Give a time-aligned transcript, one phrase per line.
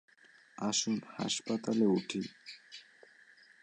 [0.57, 2.21] আসুন হাসপাতালে উঠি।